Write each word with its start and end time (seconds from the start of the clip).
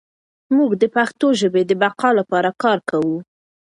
موږ 0.57 0.71
د 0.81 0.83
پښتو 0.95 1.27
ژبې 1.39 1.61
د 1.65 1.71
بقا 1.81 2.09
لپاره 2.19 2.49
کار 2.63 2.79
کوو. 2.89 3.17